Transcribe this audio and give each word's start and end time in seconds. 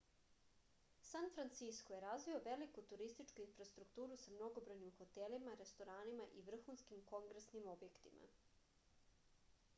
san 1.09 1.27
francisko 1.33 1.93
je 1.95 1.99
razvio 2.05 2.39
veliku 2.47 2.83
turističku 2.93 3.45
infrastrukturu 3.49 4.17
sa 4.23 4.33
mnogobrojnim 4.39 4.97
hotelima 5.01 5.55
restoranima 5.63 6.27
i 6.41 6.45
vrhuskim 6.51 7.05
kongresnim 7.15 7.71
objektima 7.77 8.33